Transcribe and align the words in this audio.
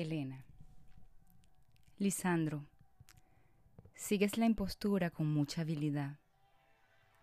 Elena. 0.00 0.44
Lisandro, 1.98 2.64
sigues 3.94 4.36
la 4.36 4.46
impostura 4.46 5.10
con 5.10 5.32
mucha 5.32 5.60
habilidad, 5.60 6.18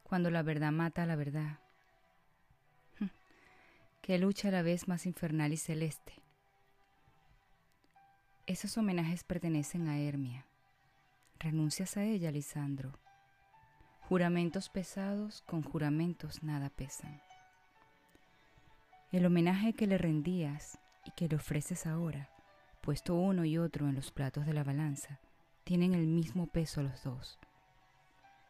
cuando 0.03 0.31
la 0.31 0.41
verdad 0.41 0.71
mata 0.71 1.03
a 1.03 1.05
la 1.05 1.17
verdad, 1.17 1.59
que 4.01 4.17
lucha 4.17 4.47
a 4.47 4.51
la 4.51 4.61
vez 4.61 4.87
más 4.87 5.05
infernal 5.05 5.51
y 5.51 5.57
celeste. 5.57 6.13
Esos 8.47 8.77
homenajes 8.77 9.25
pertenecen 9.25 9.89
a 9.89 9.99
Hermia. 9.99 10.45
Renuncias 11.39 11.97
a 11.97 12.05
ella, 12.05 12.31
Lisandro. 12.31 12.97
Juramentos 14.07 14.69
pesados 14.69 15.41
con 15.41 15.61
juramentos 15.61 16.41
nada 16.41 16.69
pesan. 16.69 17.21
El 19.11 19.25
homenaje 19.25 19.73
que 19.73 19.87
le 19.87 19.97
rendías 19.97 20.79
y 21.05 21.11
que 21.11 21.27
le 21.27 21.35
ofreces 21.35 21.85
ahora 21.85 22.30
puesto 22.81 23.15
uno 23.15 23.45
y 23.45 23.57
otro 23.57 23.87
en 23.87 23.95
los 23.95 24.11
platos 24.11 24.45
de 24.45 24.53
la 24.53 24.63
balanza, 24.63 25.19
tienen 25.63 25.93
el 25.93 26.07
mismo 26.07 26.47
peso 26.47 26.81
los 26.81 27.03
dos. 27.03 27.39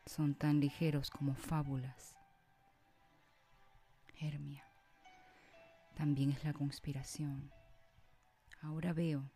Son 0.05 0.33
tan 0.33 0.59
ligeros 0.59 1.09
como 1.09 1.35
fábulas. 1.35 2.15
Hermia, 4.19 4.63
también 5.95 6.31
es 6.31 6.43
la 6.43 6.53
conspiración. 6.53 7.51
Ahora 8.61 8.93
veo 8.93 9.29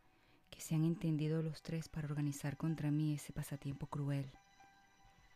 que 0.50 0.62
se 0.62 0.76
han 0.76 0.86
entendido 0.86 1.42
los 1.42 1.62
tres 1.62 1.90
para 1.90 2.08
organizar 2.08 2.56
contra 2.56 2.92
mí 2.92 3.14
ese 3.14 3.34
pasatiempo 3.34 3.88
cruel. 3.88 4.32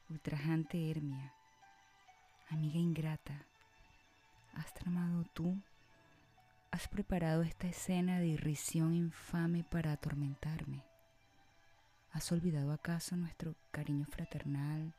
Ultrajante 0.09 0.89
Hermia, 0.89 1.33
amiga 2.49 2.79
ingrata, 2.79 3.45
¿has 4.55 4.73
tramado 4.73 5.25
tú 5.33 5.61
Has 6.79 6.87
preparado 6.87 7.41
esta 7.41 7.67
escena 7.67 8.19
de 8.19 8.27
irrisión 8.27 8.95
infame 8.95 9.65
para 9.65 9.91
atormentarme. 9.91 10.85
¿Has 12.13 12.31
olvidado 12.31 12.71
acaso 12.71 13.17
nuestro 13.17 13.53
cariño 13.69 14.05
fraternal, 14.05 14.93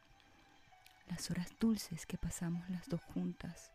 las 1.08 1.30
horas 1.30 1.48
dulces 1.58 2.04
que 2.04 2.18
pasamos 2.18 2.68
las 2.68 2.86
dos 2.90 3.02
juntas, 3.02 3.72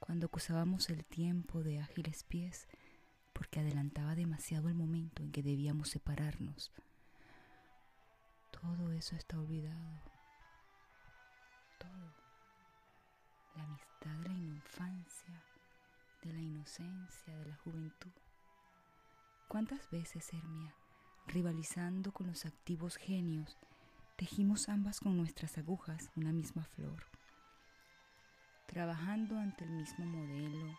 cuando 0.00 0.24
acusábamos 0.24 0.88
el 0.88 1.04
tiempo 1.04 1.62
de 1.62 1.80
ágiles 1.80 2.22
pies, 2.22 2.66
porque 3.34 3.60
adelantaba 3.60 4.14
demasiado 4.14 4.70
el 4.70 4.74
momento 4.74 5.22
en 5.22 5.30
que 5.30 5.42
debíamos 5.42 5.90
separarnos? 5.90 6.72
Todo 8.52 8.90
eso 8.92 9.16
está 9.16 9.38
olvidado. 9.38 10.00
Todo. 11.78 12.10
La 13.54 13.64
amistad 13.64 14.16
de 14.22 14.28
la 14.30 14.54
infancia 14.54 15.42
de 16.22 16.32
la 16.32 16.40
inocencia, 16.40 17.36
de 17.36 17.46
la 17.46 17.56
juventud. 17.56 18.10
¿Cuántas 19.46 19.88
veces, 19.90 20.32
Hermia, 20.32 20.74
rivalizando 21.26 22.12
con 22.12 22.26
los 22.26 22.44
activos 22.44 22.96
genios, 22.96 23.56
tejimos 24.16 24.68
ambas 24.68 25.00
con 25.00 25.16
nuestras 25.16 25.56
agujas 25.58 26.10
una 26.16 26.32
misma 26.32 26.64
flor? 26.64 27.04
Trabajando 28.66 29.38
ante 29.38 29.64
el 29.64 29.70
mismo 29.70 30.04
modelo, 30.04 30.76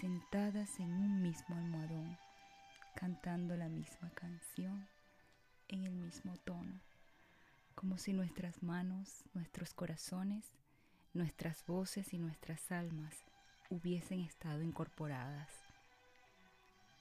sentadas 0.00 0.78
en 0.80 0.92
un 0.92 1.22
mismo 1.22 1.56
almohadón, 1.56 2.18
cantando 2.96 3.56
la 3.56 3.68
misma 3.68 4.10
canción 4.10 4.86
en 5.68 5.84
el 5.84 5.94
mismo 5.94 6.36
tono, 6.38 6.80
como 7.74 7.96
si 7.96 8.12
nuestras 8.12 8.62
manos, 8.62 9.24
nuestros 9.32 9.72
corazones, 9.72 10.44
nuestras 11.14 11.64
voces 11.66 12.12
y 12.12 12.18
nuestras 12.18 12.70
almas 12.70 13.24
hubiesen 13.74 14.20
estado 14.20 14.62
incorporadas. 14.62 15.48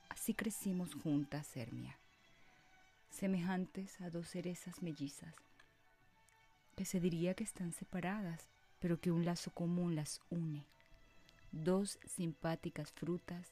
Así 0.10 0.34
crecimos 0.34 0.96
juntas, 0.96 1.56
Hermia, 1.56 1.96
semejantes 3.10 4.02
a 4.02 4.10
dos 4.10 4.28
cerezas 4.28 4.82
mellizas, 4.82 5.36
que 6.76 6.86
se 6.86 7.00
diría 7.00 7.36
que 7.36 7.44
están 7.44 7.74
separadas, 7.74 8.50
pero 8.80 9.00
que 9.00 9.12
un 9.12 9.24
lazo 9.24 9.52
común 9.52 9.96
las 9.96 10.20
une. 10.32 10.66
Dos 11.52 12.00
simpáticas 12.08 12.92
frutas 12.92 13.48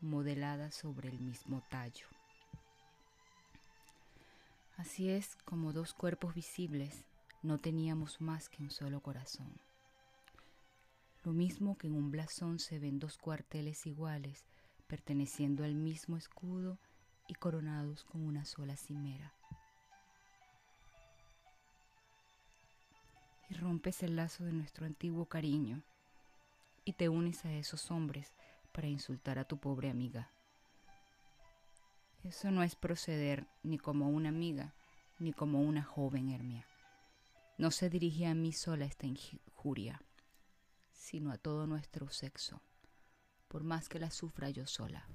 modeladas 0.00 0.74
sobre 0.76 1.08
el 1.08 1.18
mismo 1.18 1.62
tallo. 1.70 2.06
Así 4.76 5.10
es 5.10 5.36
como 5.44 5.72
dos 5.72 5.92
cuerpos 5.92 6.34
visibles 6.34 7.04
no 7.42 7.58
teníamos 7.58 8.20
más 8.20 8.48
que 8.48 8.62
un 8.62 8.70
solo 8.70 9.00
corazón. 9.00 9.50
Lo 11.22 11.32
mismo 11.32 11.76
que 11.76 11.86
en 11.86 11.96
un 11.96 12.10
blasón 12.10 12.58
se 12.58 12.78
ven 12.78 12.98
dos 12.98 13.18
cuarteles 13.18 13.86
iguales, 13.86 14.46
perteneciendo 14.86 15.64
al 15.64 15.74
mismo 15.74 16.16
escudo 16.16 16.78
y 17.28 17.34
coronados 17.34 18.04
con 18.04 18.22
una 18.22 18.46
sola 18.46 18.76
cimera. 18.76 19.34
Y 23.50 23.54
rompes 23.54 24.02
el 24.02 24.16
lazo 24.16 24.44
de 24.44 24.52
nuestro 24.52 24.86
antiguo 24.86 25.26
cariño 25.26 25.82
y 26.86 26.94
te 26.94 27.10
unes 27.10 27.44
a 27.44 27.52
esos 27.52 27.90
hombres 27.90 28.32
para 28.72 28.88
insultar 28.88 29.38
a 29.38 29.44
tu 29.44 29.58
pobre 29.58 29.90
amiga. 29.90 30.30
Eso 32.24 32.50
no 32.50 32.62
es 32.62 32.76
proceder 32.76 33.46
ni 33.62 33.76
como 33.76 34.08
una 34.08 34.30
amiga, 34.30 34.72
ni 35.18 35.34
como 35.34 35.60
una 35.60 35.82
joven 35.82 36.30
Hermia. 36.30 36.66
No 37.58 37.70
se 37.70 37.90
dirige 37.90 38.26
a 38.26 38.34
mí 38.34 38.52
sola 38.52 38.86
esta 38.86 39.06
injuria 39.06 40.00
sino 41.10 41.32
a 41.32 41.38
todo 41.38 41.66
nuestro 41.66 42.08
sexo, 42.08 42.62
por 43.48 43.64
más 43.64 43.88
que 43.88 43.98
la 43.98 44.12
sufra 44.12 44.48
yo 44.48 44.64
sola. 44.68 45.08